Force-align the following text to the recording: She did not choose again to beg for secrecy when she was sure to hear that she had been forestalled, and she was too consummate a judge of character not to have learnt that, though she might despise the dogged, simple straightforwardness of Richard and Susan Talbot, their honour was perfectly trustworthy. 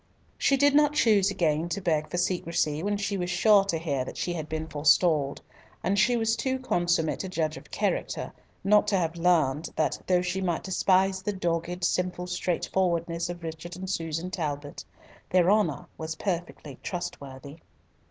She 0.39 0.57
did 0.57 0.73
not 0.73 0.95
choose 0.95 1.29
again 1.29 1.69
to 1.69 1.79
beg 1.79 2.09
for 2.09 2.17
secrecy 2.17 2.81
when 2.81 2.97
she 2.97 3.17
was 3.17 3.29
sure 3.29 3.63
to 3.65 3.77
hear 3.77 4.03
that 4.03 4.17
she 4.17 4.33
had 4.33 4.49
been 4.49 4.65
forestalled, 4.65 5.43
and 5.83 5.99
she 5.99 6.17
was 6.17 6.35
too 6.35 6.57
consummate 6.57 7.23
a 7.23 7.29
judge 7.29 7.55
of 7.55 7.69
character 7.69 8.33
not 8.63 8.87
to 8.87 8.97
have 8.97 9.15
learnt 9.15 9.75
that, 9.75 9.99
though 10.07 10.23
she 10.23 10.41
might 10.41 10.63
despise 10.63 11.21
the 11.21 11.33
dogged, 11.33 11.83
simple 11.83 12.25
straightforwardness 12.25 13.29
of 13.29 13.43
Richard 13.43 13.75
and 13.75 13.87
Susan 13.87 14.31
Talbot, 14.31 14.83
their 15.29 15.51
honour 15.51 15.85
was 15.99 16.15
perfectly 16.15 16.79
trustworthy. 16.81 17.57